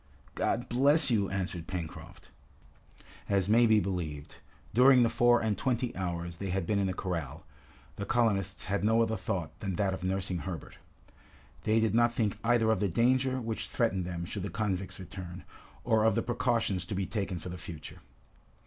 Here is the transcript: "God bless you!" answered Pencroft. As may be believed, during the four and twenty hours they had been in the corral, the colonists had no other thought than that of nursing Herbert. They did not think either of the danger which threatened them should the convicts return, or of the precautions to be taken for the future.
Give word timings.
"God 0.33 0.67
bless 0.67 1.11
you!" 1.11 1.29
answered 1.29 1.67
Pencroft. 1.67 2.31
As 3.29 3.47
may 3.47 3.67
be 3.67 3.79
believed, 3.79 4.37
during 4.73 5.03
the 5.03 5.09
four 5.11 5.39
and 5.39 5.55
twenty 5.55 5.95
hours 5.95 6.37
they 6.37 6.49
had 6.49 6.65
been 6.65 6.79
in 6.79 6.87
the 6.87 6.93
corral, 6.95 7.45
the 7.97 8.05
colonists 8.07 8.63
had 8.65 8.83
no 8.83 9.03
other 9.03 9.15
thought 9.15 9.51
than 9.59 9.75
that 9.75 9.93
of 9.93 10.03
nursing 10.03 10.39
Herbert. 10.39 10.79
They 11.65 11.79
did 11.79 11.93
not 11.93 12.11
think 12.11 12.35
either 12.43 12.71
of 12.71 12.79
the 12.79 12.89
danger 12.89 13.39
which 13.39 13.67
threatened 13.69 14.05
them 14.05 14.25
should 14.25 14.41
the 14.41 14.49
convicts 14.49 14.99
return, 14.99 15.43
or 15.83 16.03
of 16.03 16.15
the 16.15 16.23
precautions 16.23 16.83
to 16.85 16.95
be 16.95 17.05
taken 17.05 17.37
for 17.37 17.49
the 17.49 17.59
future. 17.59 17.99